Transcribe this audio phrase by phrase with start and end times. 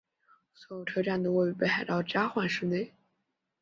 [0.55, 2.91] 所有车站都位于北海道札幌市内。